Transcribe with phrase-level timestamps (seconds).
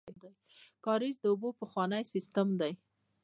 [0.85, 2.71] کاریز د اوبو پخوانی سیستم دی